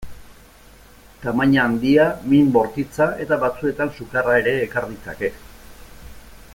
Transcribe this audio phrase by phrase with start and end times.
[1.25, 5.33] Tamaina handia, min bortitza eta batzuetan sukarra ere ekar ditzake.